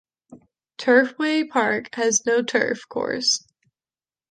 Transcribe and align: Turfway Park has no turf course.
Turfway 0.79 1.47
Park 1.47 1.89
has 1.93 2.25
no 2.25 2.41
turf 2.41 2.89
course. 2.89 3.45